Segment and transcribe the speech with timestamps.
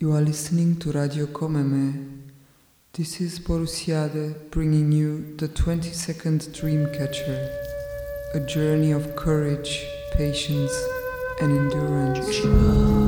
[0.00, 2.20] You are listening to Radio Cómeme.
[2.92, 7.50] This is Borusiade bringing you the 22nd Dreamcatcher,
[8.32, 10.72] a journey of courage, patience,
[11.40, 13.07] and endurance.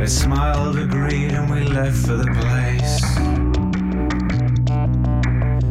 [0.00, 3.02] I smiled, agreed, and we left for the place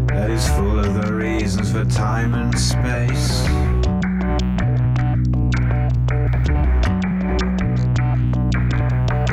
[0.05, 3.41] that is full of the reasons for time and space.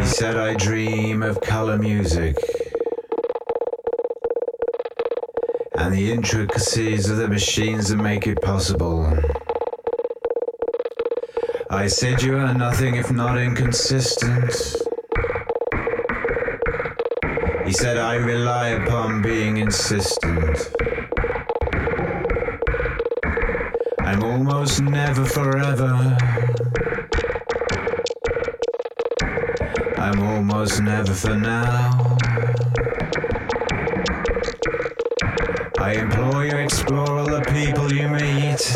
[0.01, 2.39] He said, I dream of color music
[5.75, 9.07] and the intricacies of the machines that make it possible.
[11.69, 14.86] I said, You are nothing if not inconsistent.
[17.67, 20.71] He said, I rely upon being insistent.
[23.99, 26.17] I'm almost never forever.
[29.99, 32.17] I'm almost never for now.
[35.79, 38.76] I implore you, explore all the people you meet.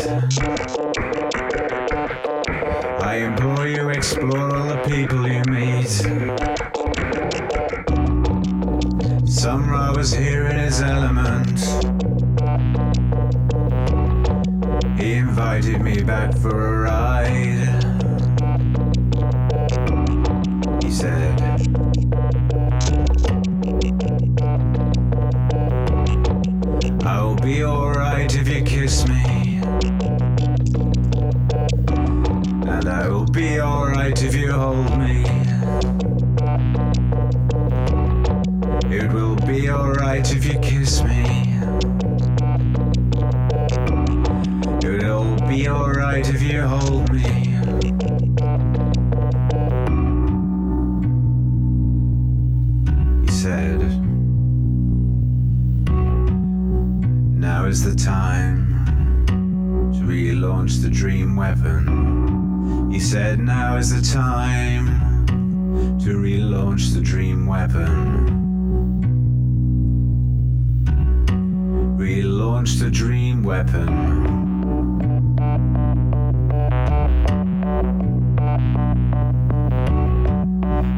[53.41, 53.81] Said,
[57.39, 58.85] Now is the time
[59.93, 62.91] to relaunch the dream weapon.
[62.91, 64.85] He said, Now is the time
[66.01, 68.27] to relaunch the dream weapon.
[71.97, 73.89] Relaunch the dream weapon.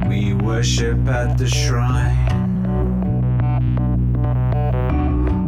[0.10, 2.23] We worship at the shrine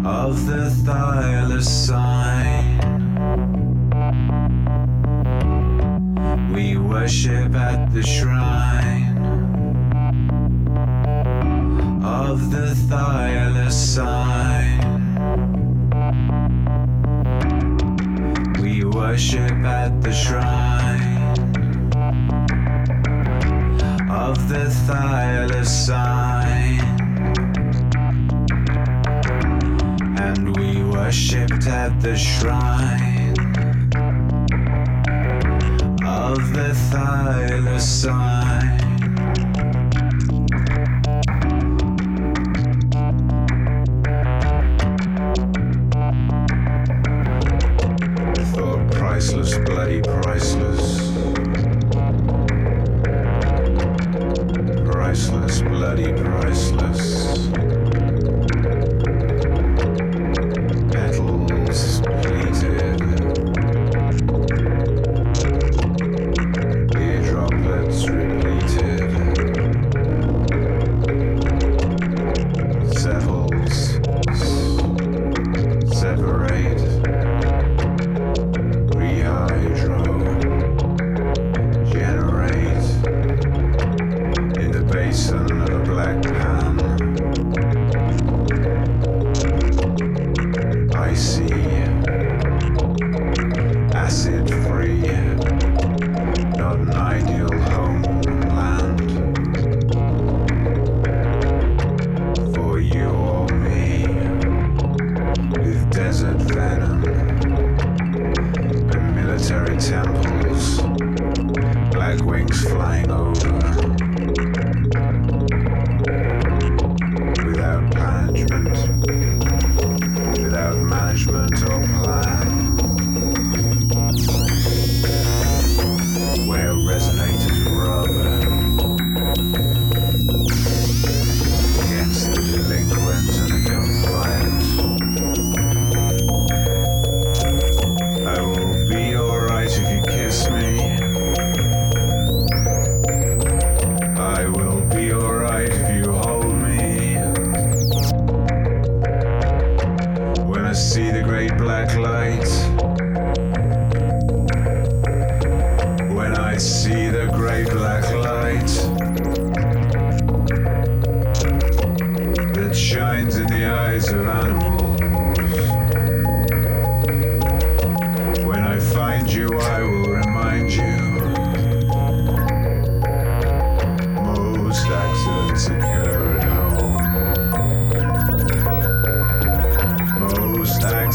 [0.05, 2.77] of the Thylas sign.
[6.53, 9.17] We worship at the shrine
[12.03, 14.79] of the Thylas sign.
[18.61, 21.17] We worship at the shrine
[24.07, 25.65] of the Thylas
[31.05, 33.37] worshipped at the shrine
[36.03, 37.81] of the Thylas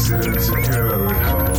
[0.01, 1.50] Most accidents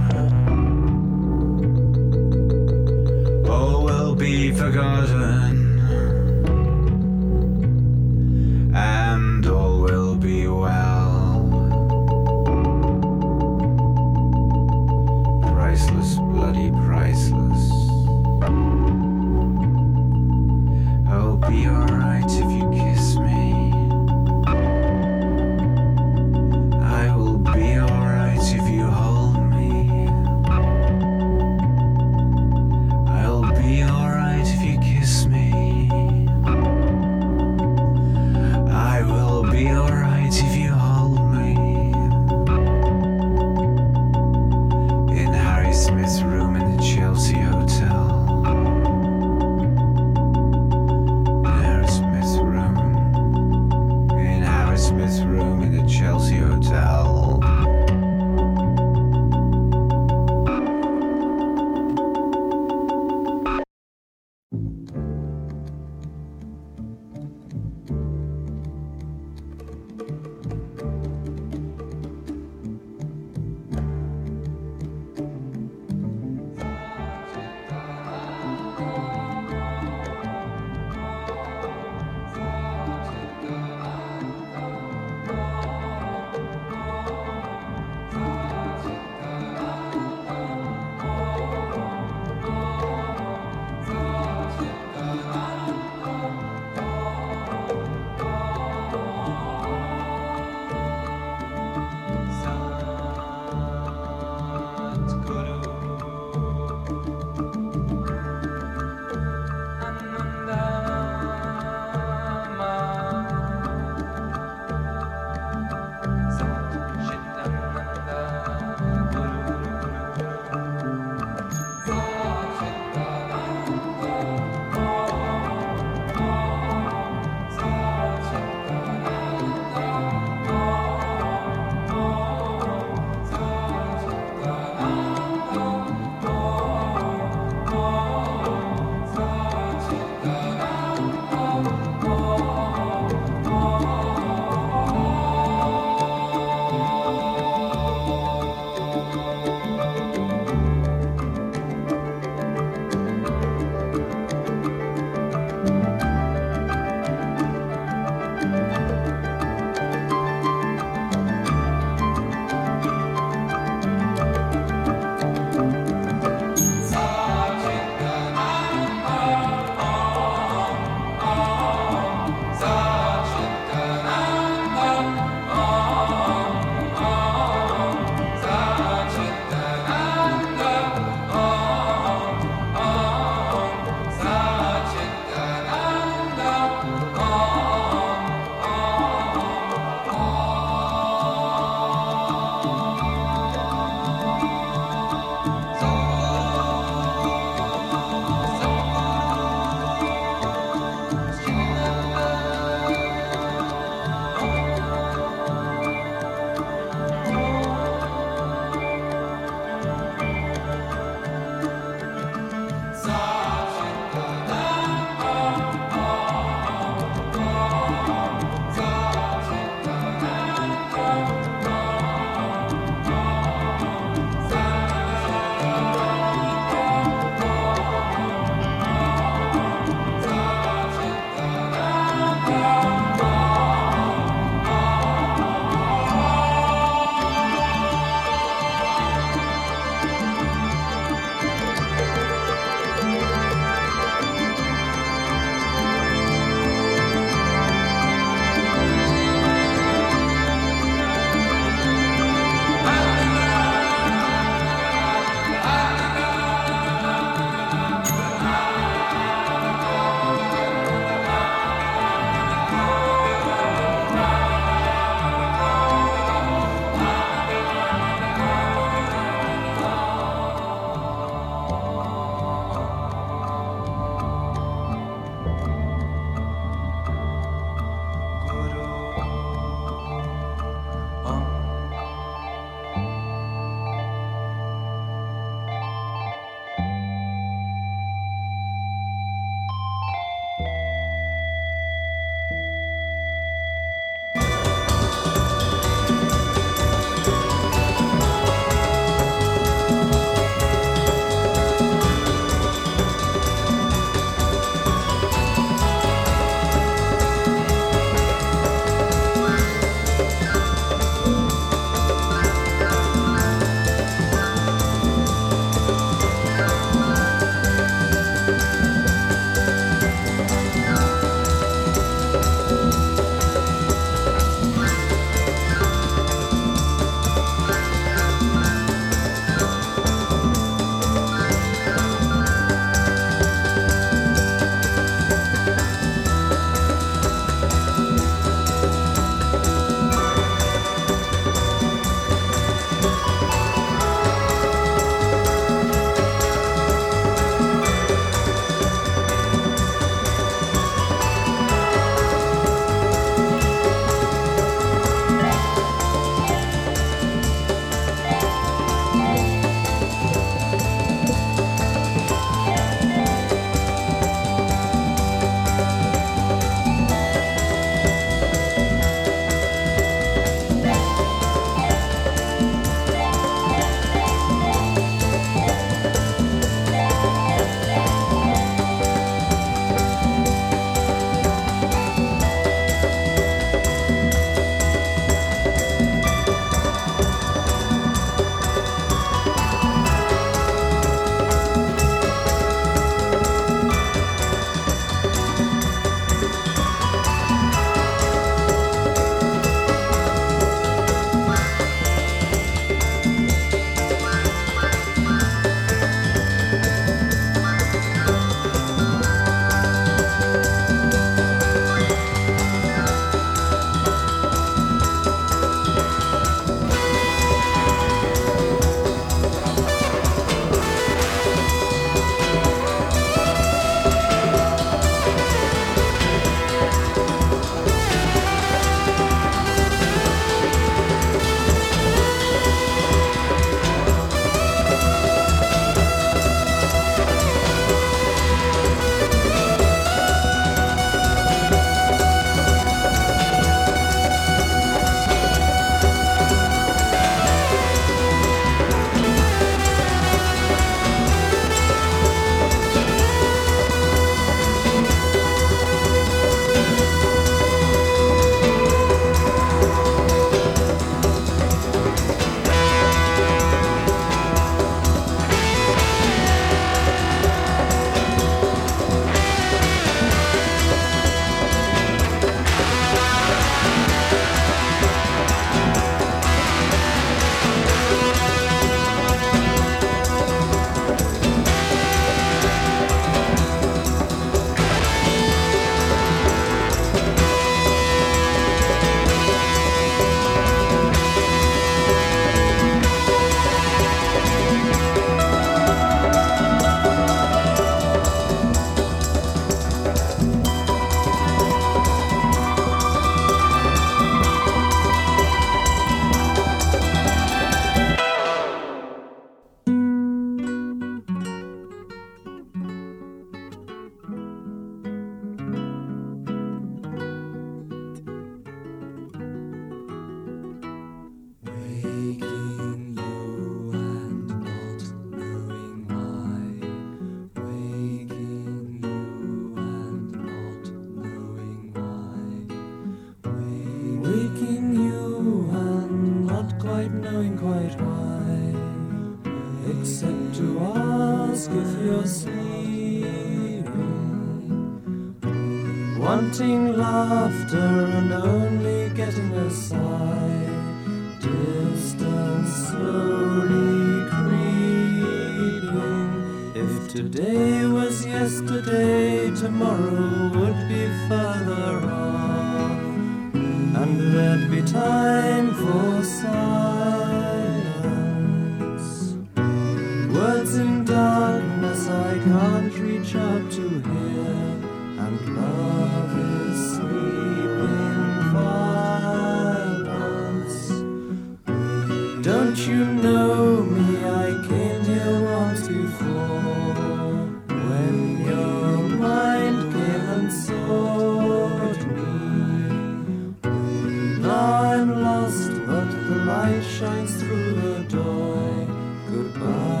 [596.51, 598.87] light shines through the door.
[599.29, 600.00] Goodbye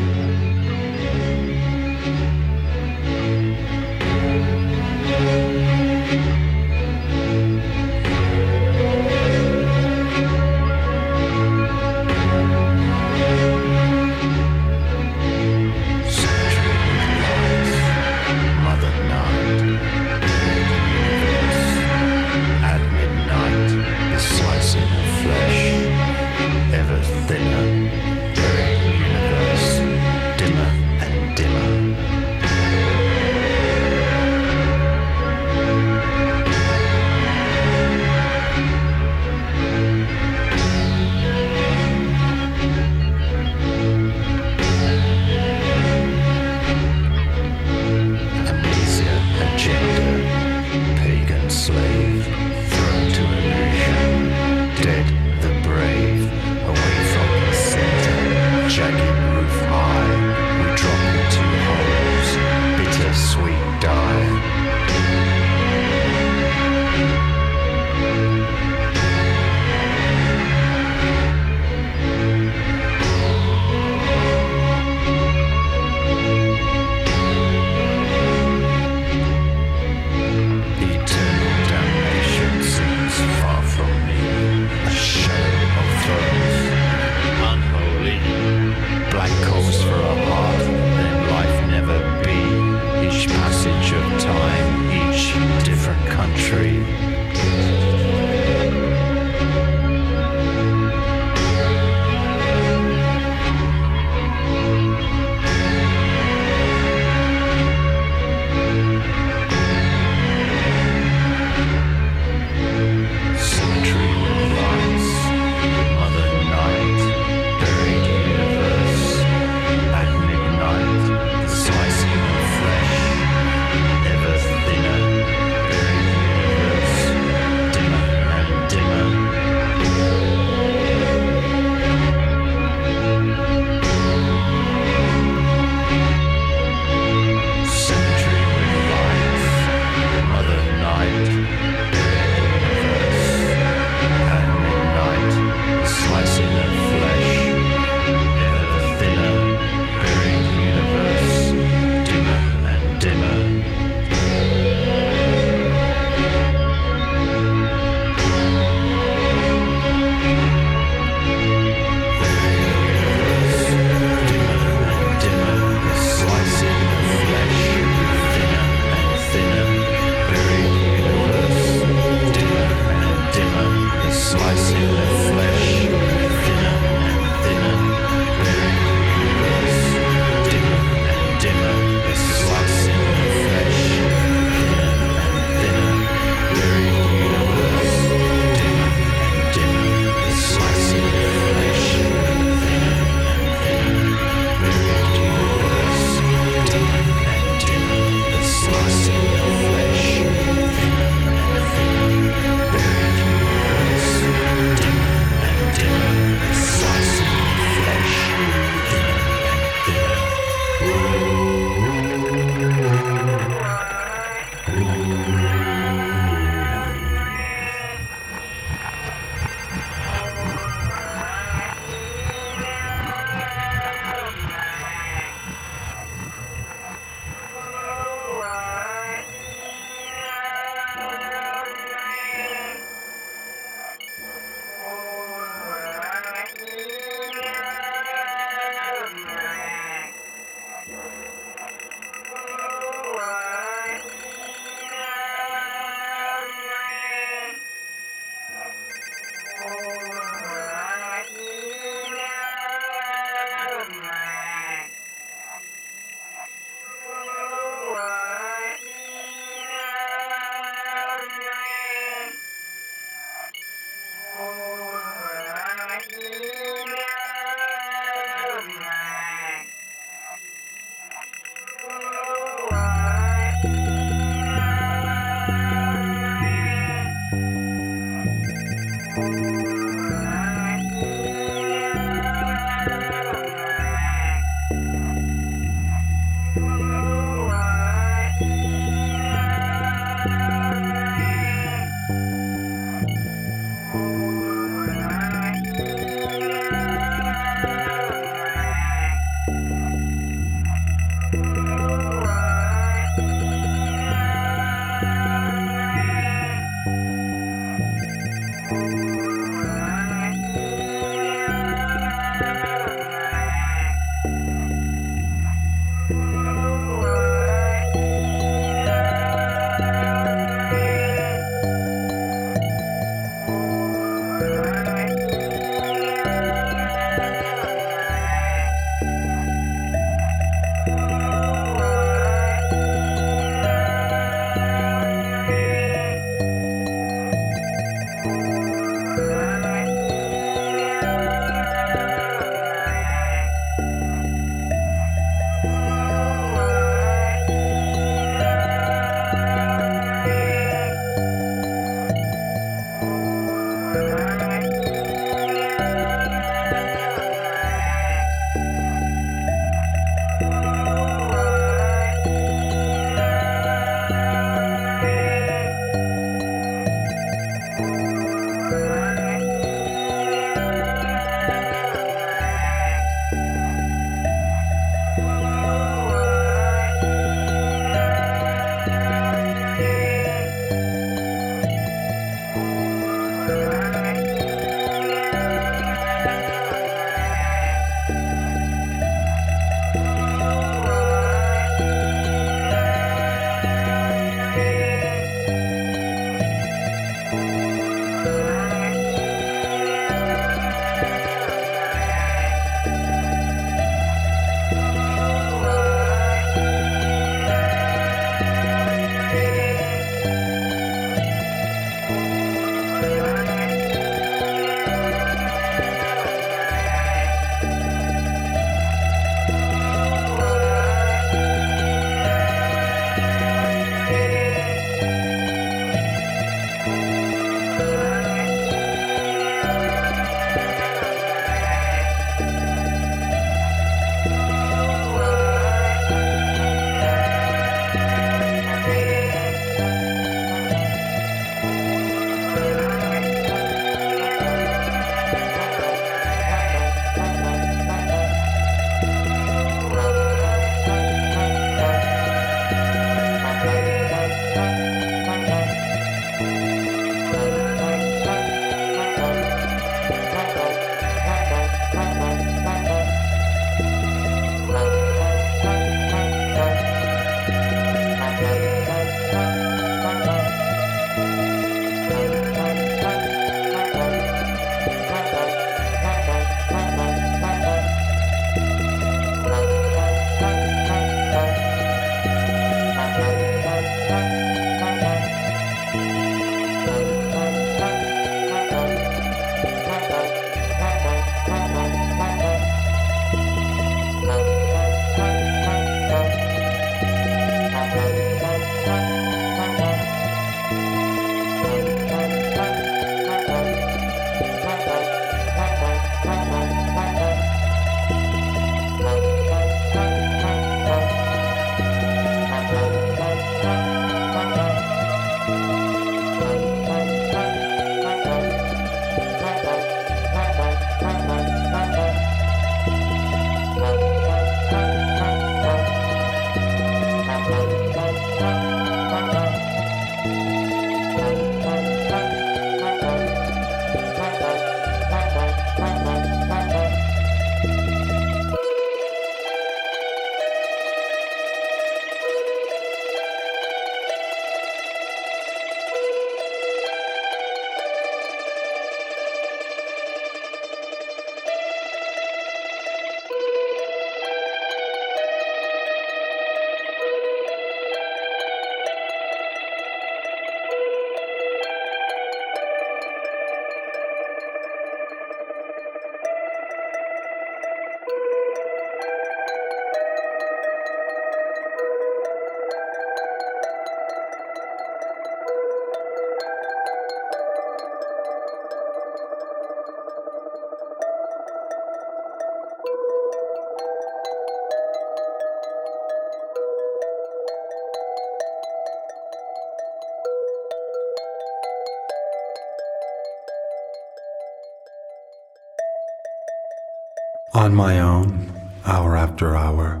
[597.66, 598.52] On my own,
[598.84, 600.00] hour after hour,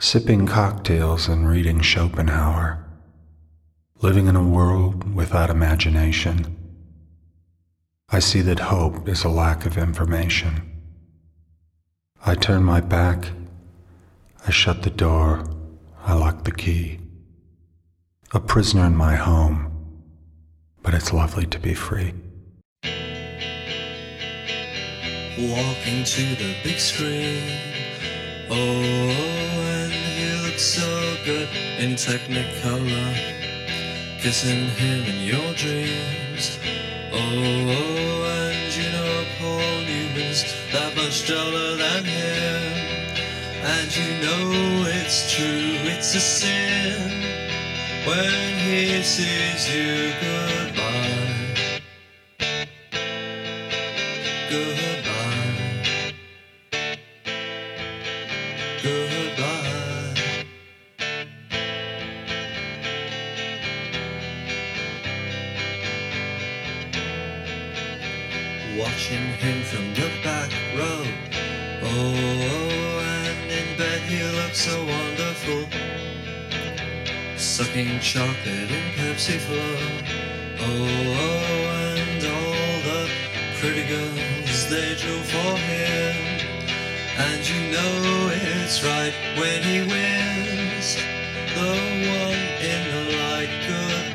[0.00, 2.84] sipping cocktails and reading Schopenhauer,
[4.02, 6.56] living in a world without imagination.
[8.08, 10.82] I see that hope is a lack of information.
[12.26, 13.30] I turn my back,
[14.44, 15.44] I shut the door,
[16.04, 16.98] I lock the key.
[18.32, 19.70] A prisoner in my home,
[20.82, 22.12] but it's lovely to be free.
[25.48, 27.42] Walking to the big screen.
[28.50, 33.14] Oh, and he looks so good in Technicolor,
[34.18, 36.58] kissing him in your dreams.
[37.12, 42.62] Oh, and you know Paul Newman's that much duller than him,
[43.64, 47.10] and you know it's true, it's a sin
[48.06, 50.69] when he sees you goodbye.
[78.30, 79.76] Chocolate in Pepsi Flow.
[80.60, 81.40] Oh, oh,
[81.96, 83.10] and all the
[83.58, 86.14] pretty girls they drew for him.
[87.18, 90.96] And you know it's right when he wins.
[91.54, 91.70] The
[92.20, 94.09] one in the light, goodbye.